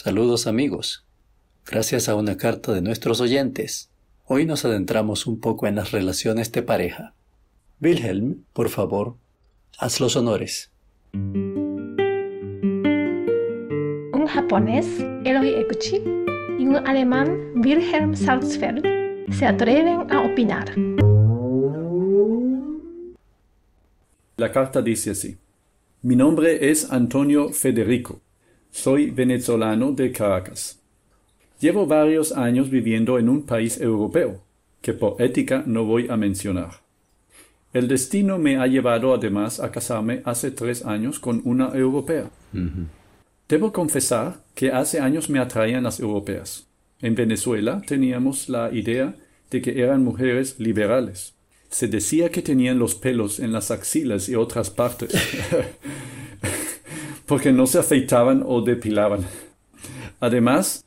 [0.00, 1.04] Saludos amigos.
[1.66, 3.90] Gracias a una carta de nuestros oyentes,
[4.26, 7.14] hoy nos adentramos un poco en las relaciones de pareja.
[7.80, 9.16] Wilhelm, por favor,
[9.76, 10.70] haz los honores.
[11.12, 11.86] Un
[14.28, 14.86] japonés,
[15.24, 15.96] Eloy Eguchi,
[16.60, 18.84] y un alemán, Wilhelm Salzfeld,
[19.32, 20.76] se atreven a opinar.
[24.36, 25.38] La carta dice así.
[26.02, 28.20] Mi nombre es Antonio Federico.
[28.70, 30.78] Soy venezolano de Caracas.
[31.60, 34.40] Llevo varios años viviendo en un país europeo,
[34.80, 36.70] que por ética no voy a mencionar.
[37.72, 42.30] El destino me ha llevado además a casarme hace tres años con una europea.
[43.48, 46.66] Debo confesar que hace años me atraían las europeas.
[47.00, 49.14] En Venezuela teníamos la idea
[49.50, 51.34] de que eran mujeres liberales.
[51.70, 55.12] Se decía que tenían los pelos en las axilas y otras partes.
[57.28, 59.20] porque no se afeitaban o depilaban.
[60.18, 60.84] Además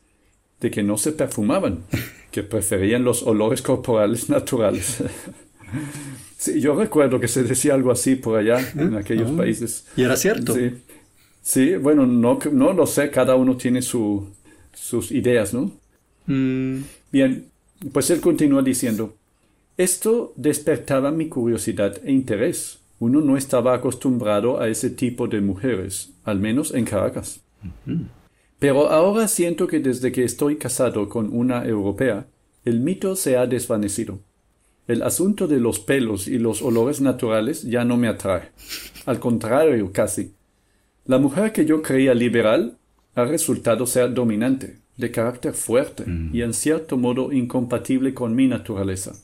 [0.60, 1.84] de que no se perfumaban,
[2.30, 5.02] que preferían los olores corporales naturales.
[6.36, 9.36] sí, yo recuerdo que se decía algo así por allá, en aquellos ah.
[9.38, 9.86] países.
[9.96, 10.54] Y era cierto.
[10.54, 10.72] Sí,
[11.40, 14.28] sí bueno, no, no lo sé, cada uno tiene su,
[14.74, 15.70] sus ideas, ¿no?
[16.26, 16.82] Mm.
[17.12, 17.46] Bien,
[17.92, 19.14] pues él continúa diciendo,
[19.76, 26.12] esto despertaba mi curiosidad e interés uno no estaba acostumbrado a ese tipo de mujeres,
[26.22, 27.40] al menos en Caracas.
[28.60, 32.28] Pero ahora siento que desde que estoy casado con una europea,
[32.64, 34.20] el mito se ha desvanecido.
[34.86, 38.52] El asunto de los pelos y los olores naturales ya no me atrae.
[39.04, 40.34] Al contrario, casi.
[41.04, 42.78] La mujer que yo creía liberal
[43.16, 49.14] ha resultado ser dominante, de carácter fuerte y en cierto modo incompatible con mi naturaleza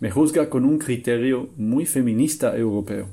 [0.00, 3.08] me juzga con un criterio muy feminista europeo.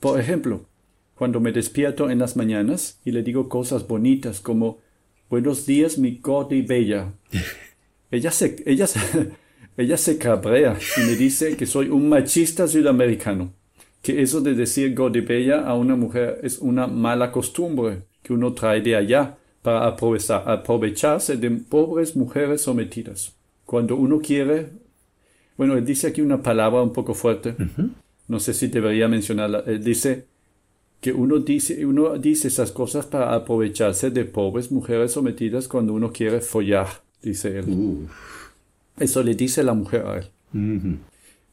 [0.00, 0.66] Por ejemplo,
[1.14, 4.78] cuando me despierto en las mañanas y le digo cosas bonitas como
[5.28, 7.12] Buenos días, mi gordi bella.
[8.12, 8.86] ella se, ella
[9.76, 13.52] ella se cabrea y me dice que soy un machista sudamericano,
[14.02, 18.52] que eso de decir gordi bella a una mujer es una mala costumbre que uno
[18.52, 23.34] trae de allá para aprovecharse de pobres mujeres sometidas.
[23.64, 24.68] Cuando uno quiere
[25.56, 27.54] bueno, él dice aquí una palabra un poco fuerte.
[28.28, 29.62] No sé si debería mencionarla.
[29.66, 30.26] Él dice
[31.00, 36.12] que uno dice, uno dice esas cosas para aprovecharse de pobres mujeres sometidas cuando uno
[36.12, 36.88] quiere follar,
[37.22, 38.06] dice él.
[38.98, 40.98] Eso le dice la mujer a él.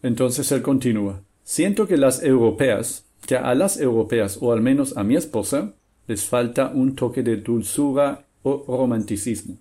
[0.01, 1.21] Entonces él continúa.
[1.43, 5.73] Siento que las europeas, que a las europeas, o al menos a mi esposa,
[6.07, 9.57] les falta un toque de dulzura o romanticismo.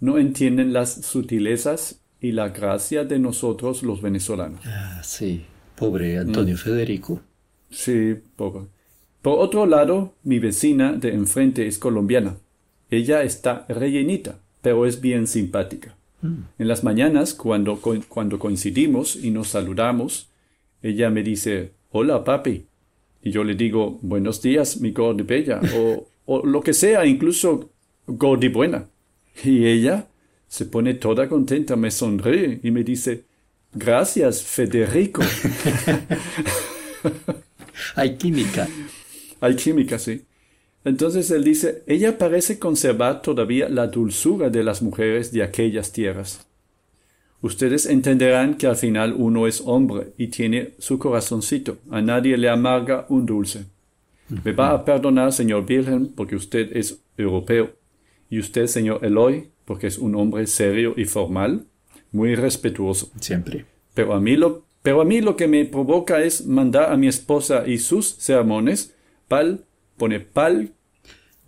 [0.00, 4.60] No entienden las sutilezas y la gracia de nosotros los venezolanos.
[4.64, 5.44] Ah, sí,
[5.76, 6.58] pobre Antonio mm.
[6.58, 7.20] Federico.
[7.70, 8.66] Sí, pobre.
[9.22, 12.36] Por otro lado, mi vecina de enfrente es colombiana.
[12.90, 15.96] Ella está rellenita, pero es bien simpática.
[16.22, 16.42] Mm.
[16.58, 20.30] En las mañanas, cuando, cuando coincidimos y nos saludamos,
[20.82, 22.66] ella me dice, hola papi.
[23.22, 27.70] Y yo le digo, buenos días, mi gordi bella, o, o lo que sea, incluso
[28.06, 28.86] gordi buena.
[29.44, 30.06] Y ella
[30.48, 33.24] se pone toda contenta, me sonríe y me dice,
[33.72, 35.22] gracias, Federico.
[37.94, 38.68] Hay química.
[39.40, 40.22] Hay química, sí.
[40.84, 46.46] Entonces él dice, ella parece conservar todavía la dulzura de las mujeres de aquellas tierras.
[47.42, 51.78] Ustedes entenderán que al final uno es hombre y tiene su corazoncito.
[51.90, 53.66] A nadie le amarga un dulce.
[54.44, 57.70] Me va a perdonar, señor Wilhelm, porque usted es europeo.
[58.30, 61.66] Y usted, señor Eloy, porque es un hombre serio y formal,
[62.12, 63.10] muy respetuoso.
[63.20, 63.66] Siempre.
[63.92, 67.08] Pero a mí lo, pero a mí lo que me provoca es mandar a mi
[67.08, 68.94] esposa y sus sermones
[69.28, 69.64] pal,
[69.96, 70.72] pone pal,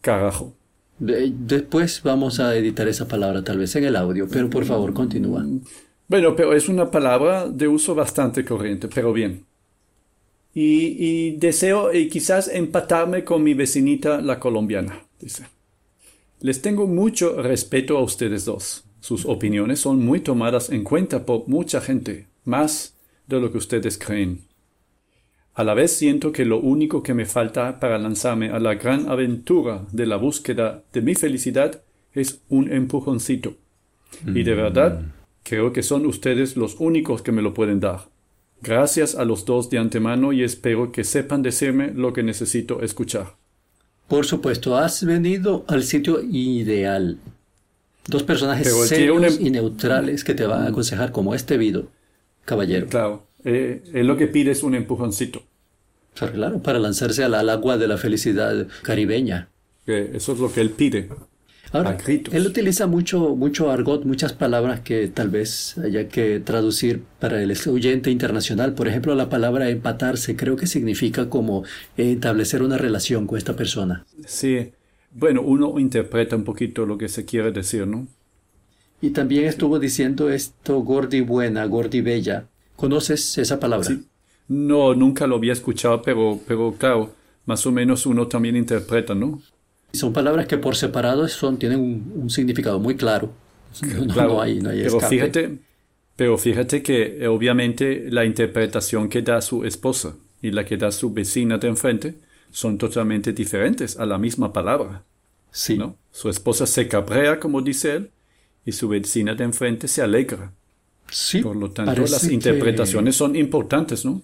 [0.01, 0.55] carajo.
[0.99, 5.47] después vamos a editar esa palabra tal vez en el audio, pero por favor continúa.
[6.09, 9.45] Bueno, pero es una palabra de uso bastante corriente, pero bien.
[10.55, 15.45] Y, y deseo y quizás empatarme con mi vecinita la colombiana, dice.
[16.41, 18.85] Les tengo mucho respeto a ustedes dos.
[19.01, 22.97] Sus opiniones son muy tomadas en cuenta por mucha gente, más
[23.27, 24.43] de lo que ustedes creen.
[25.55, 29.09] A la vez siento que lo único que me falta para lanzarme a la gran
[29.09, 31.83] aventura de la búsqueda de mi felicidad
[32.13, 33.57] es un empujoncito.
[34.25, 35.13] Y de verdad, mm.
[35.43, 38.09] creo que son ustedes los únicos que me lo pueden dar.
[38.63, 43.35] Gracias a los dos de antemano y espero que sepan decirme lo que necesito escuchar.
[44.09, 47.19] Por supuesto, has venido al sitio ideal.
[48.07, 51.89] Dos personajes serios em- y neutrales que te van a aconsejar como este Vido,
[52.47, 52.87] caballero.
[52.87, 55.43] Claro, eh, lo que pide es un empujoncito.
[56.15, 59.51] Claro, para lanzarse al, agua de la felicidad caribeña.
[59.87, 61.09] eso es lo que él pide.
[61.73, 67.43] Ahora, él utiliza mucho, mucho argot, muchas palabras que tal vez haya que traducir para
[67.43, 68.75] el oyente internacional.
[68.75, 71.65] Por ejemplo, la palabra empatarse creo que significa como
[71.97, 74.07] establecer una relación con esta persona.
[74.27, 74.73] Sí,
[75.13, 78.07] bueno, uno interpreta un poquito lo que se quiere decir, ¿no?
[79.01, 82.47] Y también estuvo diciendo esto gordi buena, gordi bella.
[82.77, 83.89] ¿Conoces esa palabra?
[83.89, 84.05] Sí.
[84.49, 87.13] No, nunca lo había escuchado, pero, pero claro,
[87.45, 89.41] más o menos uno también interpreta, ¿no?
[89.93, 91.81] Son palabras que por separado son, tienen
[92.15, 93.33] un, significado muy claro.
[94.07, 95.59] No, hay, no hay pero fíjate,
[96.17, 100.91] pero fíjate que eh, obviamente la interpretación que da su esposa y la que da
[100.91, 102.15] su vecina de enfrente
[102.51, 105.05] son totalmente diferentes a la misma palabra.
[105.51, 105.79] Sí.
[105.79, 105.97] ¿no?
[106.11, 108.11] Su esposa se cabrea, como dice él,
[108.65, 110.53] y su vecina de enfrente se alegra.
[111.11, 111.41] Sí.
[111.41, 114.23] Por lo tanto, las interpretaciones son importantes, ¿no?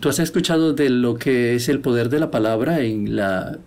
[0.00, 3.58] ¿Tú has escuchado de lo que es el poder de la palabra en la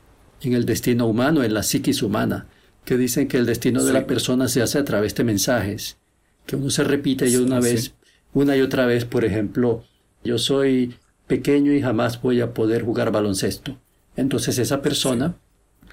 [0.44, 2.48] en el destino humano, en la psiquis humana,
[2.86, 5.98] que dicen que el destino de la persona se hace a través de mensajes,
[6.46, 7.94] que uno se repite y una vez,
[8.34, 9.84] una y otra vez, por ejemplo,
[10.24, 10.96] yo soy
[11.28, 13.78] pequeño y jamás voy a poder jugar baloncesto.
[14.16, 15.36] Entonces esa persona,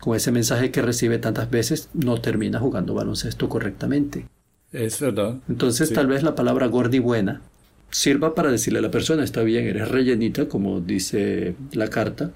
[0.00, 4.26] con ese mensaje que recibe tantas veces, no termina jugando baloncesto correctamente.
[4.72, 5.38] Es verdad.
[5.48, 7.42] Entonces tal vez la palabra gordi buena
[7.90, 12.32] sirva para decirle a la persona, está bien, eres rellenita, como dice la carta,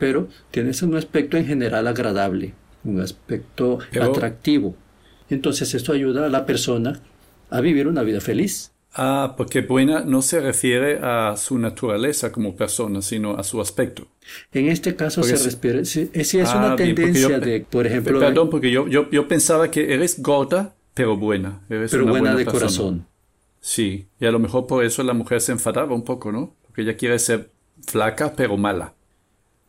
[0.00, 4.74] pero tienes un aspecto en general agradable, un aspecto atractivo.
[5.28, 7.00] Entonces esto ayuda a la persona
[7.50, 8.72] a vivir una vida feliz.
[8.94, 14.08] Ah, porque buena no se refiere a su naturaleza como persona, sino a su aspecto.
[14.52, 18.18] En este caso se refiere, si, es una ah, tendencia de, por ejemplo...
[18.18, 21.60] Perdón, porque yo, yo, yo, pensaba que eres gorda, pero buena.
[21.68, 23.06] Eres pero buena, de corazón.
[23.60, 26.56] Sí, y a lo mejor por eso la mujer se enfadaba un poco, ¿no?
[26.66, 27.50] Porque ella quiere ser
[27.86, 28.94] flaca, pero mala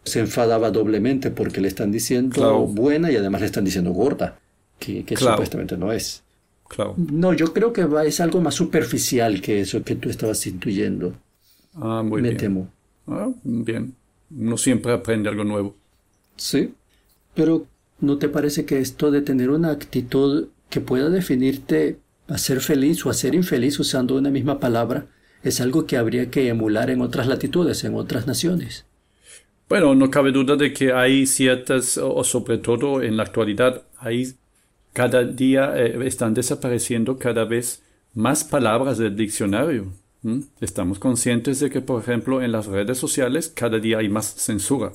[0.04, 4.40] se enfadaba doblemente porque le están diciendo buena y además le están diciendo gorda,
[4.80, 6.24] que, supuestamente no es.
[6.68, 6.96] Claro.
[6.98, 11.14] No, yo creo que va, es algo más superficial que eso que tú estabas intuyendo.
[11.76, 12.40] Ah, muy Me bien.
[12.40, 12.70] temo.
[13.08, 13.94] Ah, bien.
[14.36, 15.76] Uno siempre aprende algo nuevo.
[16.38, 16.74] Sí.
[17.36, 17.66] Pero
[18.00, 23.06] ¿no te parece que esto de tener una actitud que pueda definirte a ser feliz
[23.06, 25.06] o a ser infeliz usando una misma palabra
[25.44, 28.86] es algo que habría que emular en otras latitudes, en otras naciones?
[29.72, 34.34] Bueno, no cabe duda de que hay ciertas, o sobre todo en la actualidad, hay
[34.92, 37.82] cada día eh, están desapareciendo cada vez
[38.14, 39.94] más palabras del diccionario.
[40.60, 44.92] Estamos conscientes de que, por ejemplo, en las redes sociales cada día hay más censura.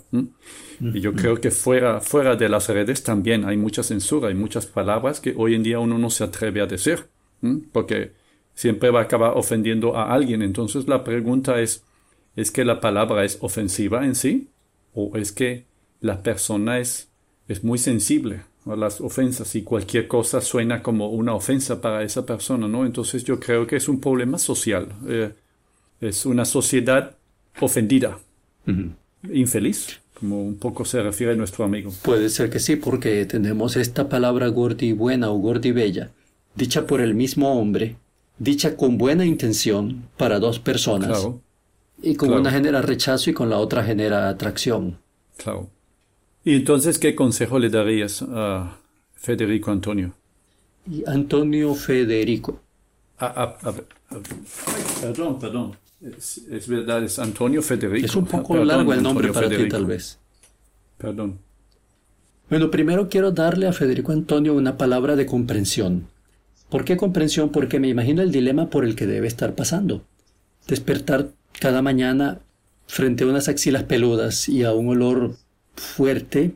[0.78, 4.66] Y yo creo que fuera, fuera de las redes también hay mucha censura, hay muchas
[4.66, 7.06] palabras que hoy en día uno no se atreve a decir,
[7.72, 8.12] porque
[8.54, 10.42] siempre va a acabar ofendiendo a alguien.
[10.42, 11.82] Entonces la pregunta es,
[12.36, 14.50] ¿es que la palabra es ofensiva en sí?
[14.96, 15.66] O es que
[16.00, 17.08] la persona es,
[17.46, 22.26] es muy sensible a las ofensas y cualquier cosa suena como una ofensa para esa
[22.26, 22.84] persona, ¿no?
[22.84, 24.88] Entonces yo creo que es un problema social.
[25.06, 25.32] Eh,
[26.00, 27.14] es una sociedad
[27.60, 28.18] ofendida,
[29.32, 31.92] infeliz, como un poco se refiere nuestro amigo.
[32.02, 36.10] Puede ser que sí, porque tenemos esta palabra gordi buena o gordi bella,
[36.54, 37.96] dicha por el mismo hombre,
[38.38, 41.20] dicha con buena intención para dos personas.
[41.20, 41.40] Claro.
[42.06, 44.98] Y con una genera rechazo y con la otra genera atracción.
[45.36, 45.68] Claro.
[46.44, 48.78] ¿Y entonces qué consejo le darías a
[49.14, 50.12] Federico Antonio?
[50.88, 52.60] Y Antonio Federico.
[55.00, 55.76] perdón, perdón.
[56.00, 58.06] Es, verdad, es Antonio Federico.
[58.06, 60.20] Es un poco largo el nombre para ti, tal vez.
[60.98, 61.40] Perdón.
[62.48, 66.06] Bueno, primero quiero darle a Federico Antonio una palabra de comprensión.
[66.68, 67.50] ¿Por qué comprensión?
[67.50, 70.04] Porque me imagino el dilema por el que debe estar pasando.
[70.68, 72.40] Despertar cada mañana
[72.86, 75.36] frente a unas axilas peludas y a un olor
[75.74, 76.54] fuerte,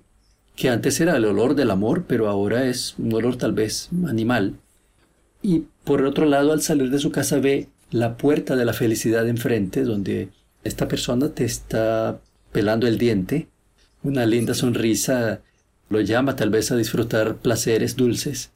[0.56, 4.56] que antes era el olor del amor, pero ahora es un olor tal vez animal.
[5.42, 9.26] Y por otro lado, al salir de su casa ve la puerta de la felicidad
[9.26, 10.28] enfrente, donde
[10.64, 12.20] esta persona te está
[12.52, 13.48] pelando el diente,
[14.02, 15.40] una linda sonrisa
[15.88, 18.50] lo llama tal vez a disfrutar placeres dulces.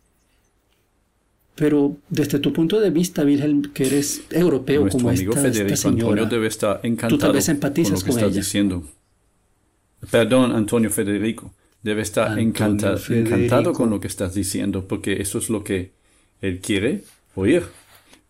[1.55, 6.01] Pero desde tu punto de vista, Wilhelm, que eres europeo como amigo esta, Federico señora,
[6.01, 8.85] Antonio debe estar encantado tú tal vez empatizas con, lo que estás diciendo.
[10.11, 11.55] Perdón, Antonio Federico.
[11.83, 15.93] Debe estar encantado con lo que estás diciendo, porque eso es lo que
[16.41, 17.63] él quiere oír.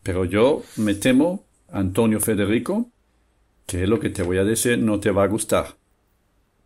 [0.03, 2.91] Pero yo me temo, Antonio Federico,
[3.67, 5.77] que lo que te voy a decir no te va a gustar.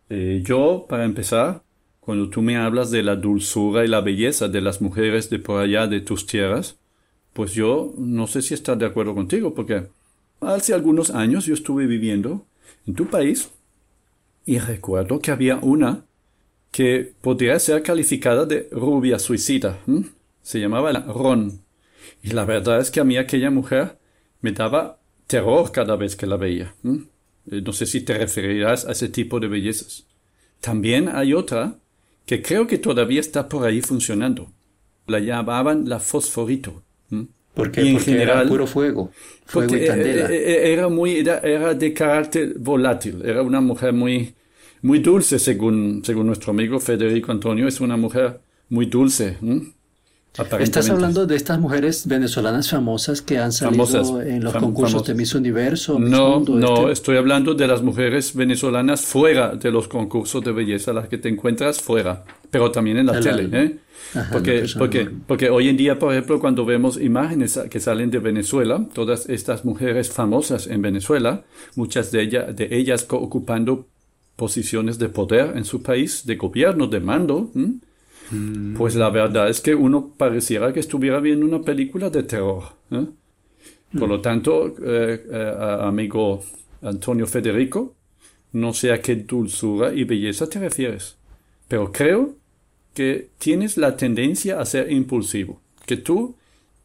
[0.09, 1.61] Eh, yo, para empezar,
[1.99, 5.61] cuando tú me hablas de la dulzura y la belleza de las mujeres de por
[5.61, 6.77] allá de tus tierras,
[7.33, 9.87] pues yo no sé si estás de acuerdo contigo, porque
[10.41, 12.45] hace algunos años yo estuve viviendo
[12.87, 13.51] en tu país
[14.45, 16.05] y recuerdo que había una
[16.71, 19.79] que podría ser calificada de rubia suicida.
[20.41, 21.61] Se llamaba Ron.
[22.23, 23.97] Y la verdad es que a mí aquella mujer
[24.41, 26.73] me daba terror cada vez que la veía.
[27.51, 30.05] Eh, no sé si te referirás a ese tipo de bellezas.
[30.59, 31.75] También hay otra
[32.29, 34.51] que creo que todavía está por ahí funcionando.
[35.07, 36.83] La llamaban la fosforito.
[37.55, 39.11] Porque, en general, era puro fuego,
[39.45, 40.31] fuego y candela.
[40.31, 44.35] Eh, eh, era muy, era, de carácter volátil, era una mujer muy,
[44.83, 49.37] muy dulce, según, según nuestro amigo Federico Antonio, es una mujer muy dulce.
[50.59, 55.33] Estás hablando de estas mujeres venezolanas famosas que han salido en los concursos de Miss
[55.33, 55.99] Universo.
[55.99, 56.91] no, no, este.
[56.91, 61.29] estoy hablando de las mujeres venezolanas fuera de los concursos de belleza, las que te
[61.29, 63.49] encuentras fuera, pero también en la, tele.
[63.51, 63.77] ¿eh?
[64.31, 68.85] porque, porque, porque hoy en día, por ejemplo, cuando vemos imágenes que salen de Venezuela,
[68.93, 71.43] todas estas mujeres famosas en Venezuela,
[71.75, 73.87] muchas de, ellas, de ellas ocupando
[74.35, 77.51] posiciones de poder en su país, de gobierno, de mando.
[78.77, 82.63] Pues la verdad es que uno pareciera que estuviera viendo una película de terror.
[82.91, 83.05] ¿eh?
[83.97, 86.43] Por lo tanto, eh, eh, amigo
[86.81, 87.95] Antonio Federico,
[88.53, 91.17] no sé a qué dulzura y belleza te refieres,
[91.67, 92.35] pero creo
[92.93, 96.35] que tienes la tendencia a ser impulsivo, que tú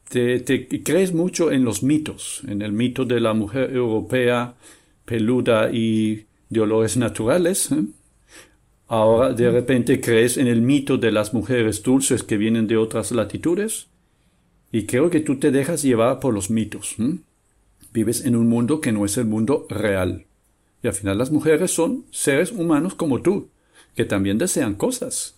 [0.09, 4.55] te, te, crees mucho en los mitos, en el mito de la mujer europea
[5.05, 7.71] peluda y de olores naturales,
[8.87, 13.13] Ahora de repente crees en el mito de las mujeres dulces que vienen de otras
[13.13, 13.89] latitudes
[14.71, 16.97] y creo que tú te dejas llevar por los mitos.
[17.93, 20.27] Vives en un mundo que no es el mundo real.
[20.83, 23.49] Y al final las mujeres son seres humanos como tú,
[23.95, 25.37] que también desean cosas.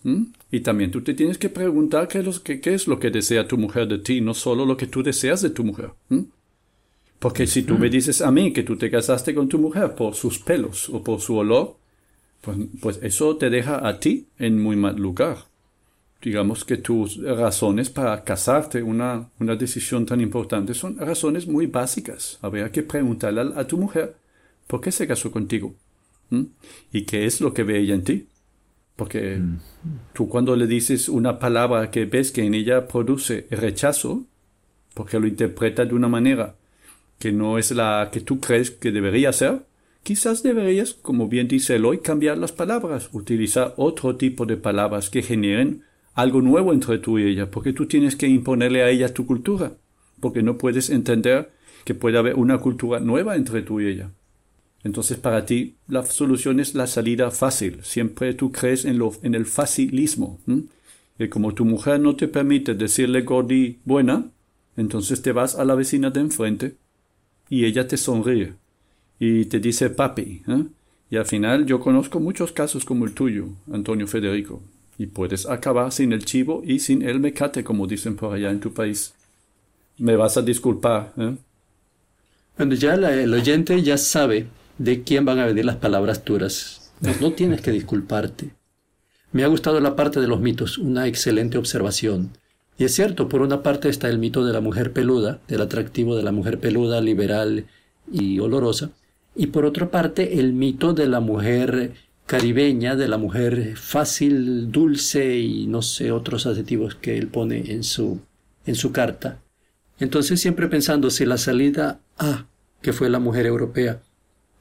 [0.51, 2.19] Y también tú te tienes que preguntar qué
[2.73, 5.51] es, lo que desea tu mujer de ti, no solo lo que tú deseas de
[5.51, 5.91] tu mujer.
[7.19, 10.15] Porque si tú me dices a mí que tú te casaste con tu mujer por
[10.15, 11.77] sus pelos o por su olor,
[12.47, 15.39] pues, pues, eso te deja a ti en muy mal lugar.
[16.21, 22.39] Digamos que tus razones para casarte, una, una decisión tan importante, son razones muy básicas.
[22.41, 24.15] Habría que preguntarle a, tu mujer
[24.65, 25.75] por qué se casó contigo
[26.93, 28.27] y qué es lo que ve ella en ti.
[28.95, 29.59] Porque mm.
[30.13, 34.23] tú cuando le dices una palabra que ves que en ella produce rechazo,
[34.93, 36.55] porque lo interpreta de una manera
[37.19, 39.63] que no es la que tú crees que debería ser,
[40.07, 45.21] Quizás deberías, como bien dice Eloy, cambiar las palabras, utilizar otro tipo de palabras que
[45.21, 45.83] generen
[46.13, 49.73] algo nuevo entre tú y ella, porque tú tienes que imponerle a ella tu cultura,
[50.21, 51.51] porque no puedes entender
[51.83, 54.11] que puede haber una cultura nueva entre tú y ella.
[54.85, 60.39] Entonces para ti la solución es la salida fácil, siempre tú crees en, el facilismo.
[61.19, 64.31] Y como tu mujer no te permite decirle Gordi buena,
[64.77, 66.77] entonces te vas a la vecina de enfrente
[67.49, 68.53] y ella te sonríe
[69.19, 70.43] y te dice papi.
[70.47, 70.65] ¿eh?
[71.09, 74.61] Y al final yo conozco muchos casos como el tuyo, Antonio Federico,
[74.97, 78.59] y puedes acabar sin el chivo y sin el mecate, como dicen por allá en
[78.59, 79.13] tu país.
[79.97, 81.13] Me vas a disculpar.
[81.17, 81.35] ¿eh?
[82.57, 84.47] Bueno, ya el oyente ya sabe
[84.77, 86.91] de quién van a venir las palabras duras.
[87.21, 88.51] no tienes que disculparte.
[89.31, 92.31] Me ha gustado la parte de los mitos, una excelente observación.
[92.77, 96.15] Y es cierto, por una parte está el mito de la mujer peluda, del atractivo
[96.15, 97.65] de la mujer peluda, liberal
[98.11, 98.91] y olorosa,
[99.37, 101.93] y por otra parte el mito de la mujer
[102.25, 107.83] caribeña, de la mujer fácil, dulce y no sé otros adjetivos que él pone en
[107.83, 108.19] su,
[108.65, 109.39] en su carta.
[109.99, 112.45] Entonces siempre pensando si la salida A,
[112.81, 114.01] que fue la mujer europea,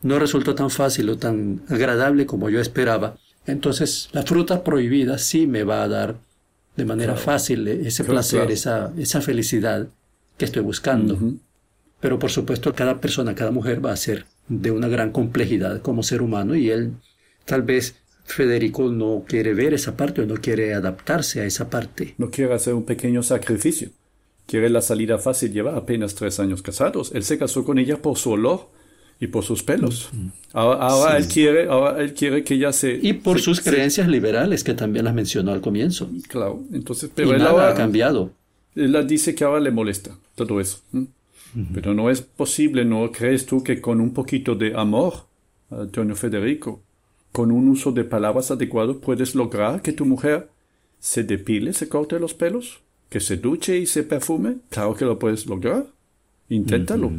[0.02, 3.16] no resultó tan fácil o tan agradable como yo esperaba,
[3.46, 6.16] entonces la fruta prohibida sí me va a dar
[6.76, 9.88] de manera fácil ese placer, Esa, esa felicidad
[10.36, 11.18] que estoy buscando.
[12.00, 16.02] Pero por supuesto cada persona, cada mujer va a ser de una gran complejidad como
[16.02, 16.92] ser humano y él
[17.44, 22.14] tal vez Federico no quiere ver esa parte o no quiere adaptarse a esa parte.
[22.18, 23.90] No quiere hacer un pequeño sacrificio.
[24.46, 25.52] Quiere la salida fácil.
[25.52, 27.12] Lleva apenas tres años casados.
[27.14, 28.68] Él se casó con ella por su olor
[29.20, 30.10] y por sus pelos.
[30.52, 32.98] Ahora, él, quiere, ahora él quiere que ella se...
[33.00, 36.10] Y por sus creencias liberales, que también las mencionó al comienzo.
[36.28, 37.10] Claro, entonces...
[37.14, 38.32] Pero él ahora, ha cambiado.
[38.74, 40.80] Él dice que ahora le molesta todo eso.
[41.72, 45.26] Pero no es posible, ¿no crees tú que con un poquito de amor,
[45.70, 46.82] Antonio Federico,
[47.32, 50.50] con un uso de palabras adecuado puedes lograr que tu mujer
[50.98, 54.56] se depile, se corte los pelos, que se duche y se perfume?
[54.68, 55.86] Claro que lo puedes lograr.
[56.48, 57.10] Inténtalo.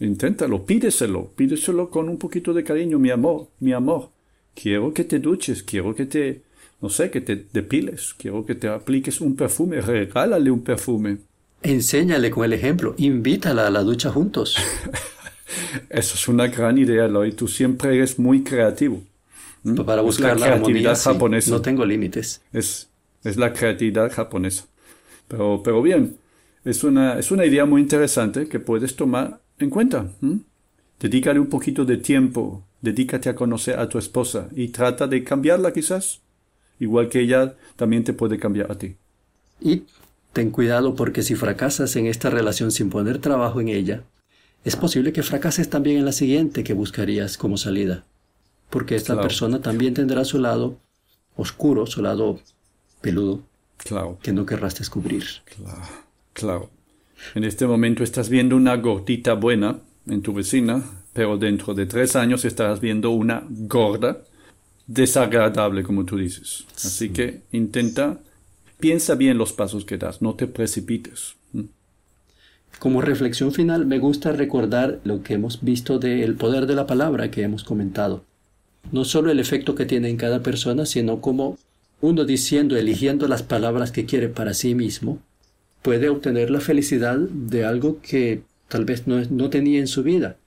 [0.00, 4.10] Inténtalo, pídeselo, pídeselo con un poquito de cariño, mi amor, mi amor.
[4.54, 6.42] Quiero que te duches, quiero que te,
[6.80, 11.18] no sé, que te depiles, quiero que te apliques un perfume, regálale un perfume.
[11.62, 14.56] Enséñale con el ejemplo, invítala a la ducha juntos.
[15.90, 17.34] Eso es una gran idea, Lloyd.
[17.34, 19.02] Tú siempre eres muy creativo.
[19.86, 21.50] Para buscar la, creatividad japonesa.
[21.52, 22.42] no tengo límites.
[22.52, 22.88] Es,
[23.22, 24.64] es la creatividad japonesa.
[25.28, 26.16] Pero, pero bien,
[26.64, 30.06] es una, es una idea muy interesante que puedes tomar en cuenta.
[30.98, 35.72] Dedícale un poquito de tiempo, dedícate a conocer a tu esposa y trata de cambiarla
[35.72, 36.20] quizás,
[36.78, 38.96] igual que ella también te puede cambiar a ti.
[39.60, 39.84] Y
[40.32, 44.02] ten cuidado porque si fracasas en esta relación sin poner trabajo en ella,
[44.64, 48.04] es posible que fracases también en la siguiente que buscarías como salida,
[48.70, 50.78] porque esta persona también tendrá su lado
[51.36, 52.40] oscuro, su lado
[53.00, 53.42] peludo,
[53.78, 54.18] claro.
[54.22, 55.24] que no querrás descubrir.
[55.44, 55.88] Claro,
[56.32, 56.70] claro.
[57.34, 62.16] En este momento estás viendo una gordita buena en tu vecina, pero dentro de tres
[62.16, 64.22] años estarás viendo una gorda
[64.86, 66.66] desagradable, como tú dices.
[66.76, 68.18] Así que intenta,
[68.82, 71.36] piensa bien los pasos que das, no te precipites.
[72.80, 77.30] Como reflexión final, me gusta recordar lo que hemos visto del poder de la palabra
[77.30, 78.24] que hemos comentado.
[78.90, 81.58] No solo el efecto que tiene en cada persona, sino como
[82.00, 85.20] uno diciendo, eligiendo las palabras que quiere para sí mismo,
[85.82, 90.38] puede obtener la felicidad de algo que tal vez no, no tenía en su vida.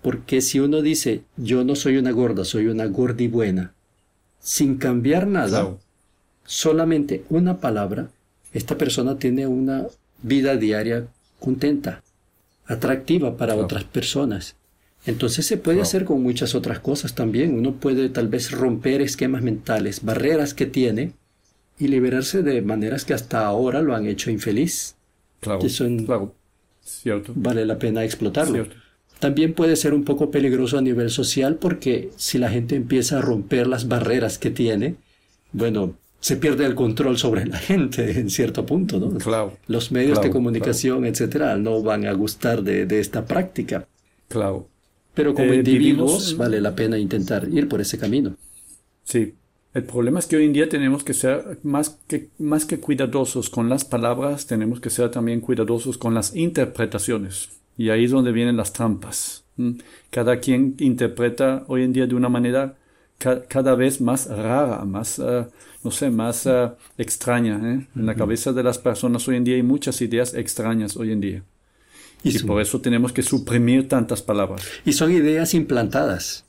[0.00, 3.74] Porque si uno dice, yo no soy una gorda, soy una gordi buena,
[4.40, 5.76] sin cambiar nada,
[6.44, 8.08] solamente una palabra,
[8.52, 9.86] esta persona tiene una
[10.22, 11.06] vida diaria
[11.40, 12.02] contenta,
[12.66, 14.56] atractiva para otras personas.
[15.06, 17.54] Entonces se puede hacer con muchas otras cosas también.
[17.54, 21.12] Uno puede tal vez romper esquemas mentales, barreras que tiene
[21.78, 24.96] y liberarse de maneras que hasta ahora lo han hecho infeliz.
[25.40, 25.60] Claro,
[26.06, 26.34] claro.
[26.82, 27.32] Cierto.
[27.34, 28.66] Vale la pena explotarlo.
[29.18, 33.22] También puede ser un poco peligroso a nivel social porque si la gente empieza a
[33.22, 34.96] romper las barreras que tiene,
[35.52, 39.18] bueno, se pierde el control sobre la gente en cierto punto, ¿no?
[39.18, 39.58] Claro.
[39.66, 43.86] Los medios de comunicación, etcétera, no van a gustar de, de esta práctica.
[44.28, 44.66] Claro.
[45.12, 48.36] Pero como eh, individuos vale la pena intentar ir por ese camino.
[49.02, 49.34] Sí.
[49.74, 53.50] El problema es que hoy en día tenemos que ser más que, más que cuidadosos
[53.50, 57.50] con las palabras, tenemos que ser también cuidadosos con las interpretaciones.
[57.76, 59.44] Y ahí es donde vienen las trampas.
[60.08, 62.78] Cada quien interpreta hoy en día de una manera
[63.18, 65.46] cada vez más rara, más, eh,
[65.84, 67.60] no sé, más eh, extraña.
[67.62, 67.86] ¿eh?
[67.94, 71.20] En la cabeza de las personas hoy en día hay muchas ideas extrañas hoy en
[71.20, 71.42] día.
[72.22, 74.62] Y, por eso tenemos que suprimir tantas palabras.
[74.86, 76.46] Y son ideas implantadas.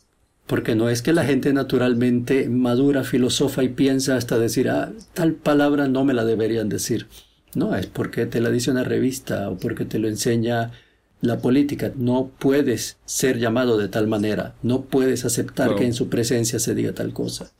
[0.47, 5.33] Porque no es que la gente naturalmente madura, filosofa y piensa hasta decir, ah, tal
[5.33, 7.07] palabra no me la deberían decir.
[7.55, 10.71] No, es porque te la dice una revista o porque te lo enseña
[11.19, 11.91] la política.
[11.95, 14.55] No puedes ser llamado de tal manera.
[14.61, 17.51] No puedes aceptar que en su presencia se diga tal cosa.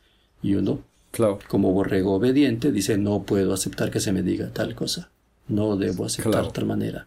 [0.44, 0.84] Y uno,
[1.16, 1.40] claro.
[1.48, 5.10] como borrego obediente, dice, no puedo aceptar que se me diga tal cosa.
[5.48, 7.06] No debo aceptar tal manera.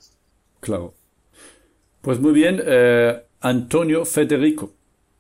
[0.61, 0.95] Claro.
[2.01, 4.73] Pues muy bien, eh, Antonio Federico.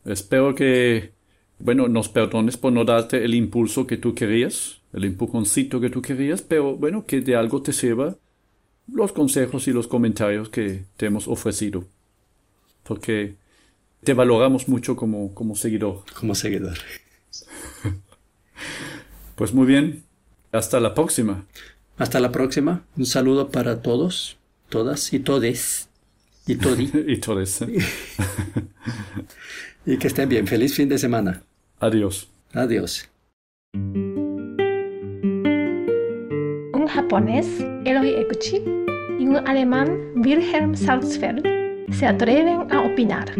[0.04, 1.12] Espero que,
[1.58, 6.00] bueno, nos perdones por no darte el impulso que tú querías, el empujoncito que tú
[6.00, 8.16] querías, pero bueno, que de algo te sirva
[8.90, 11.84] los consejos y los comentarios que te hemos ofrecido.
[12.84, 13.34] Porque
[14.02, 16.04] te valoramos mucho como, como seguidor.
[16.18, 16.78] Como seguidor.
[19.34, 20.04] Pues muy bien.
[20.52, 21.44] Hasta la próxima.
[21.96, 22.82] Hasta la próxima.
[22.96, 25.88] Un saludo para todos, todas y todes.
[26.46, 26.90] Y todi.
[27.06, 27.60] y todes.
[29.86, 30.46] y que estén bien.
[30.46, 31.42] Feliz fin de semana.
[31.80, 32.28] Adiós.
[32.54, 33.08] Adiós.
[36.74, 37.46] Un japonés,
[37.84, 38.62] Eloy Eguchi
[39.18, 41.44] y un alemán Wilhelm Salzfeld
[41.92, 43.34] se atreven a opinar.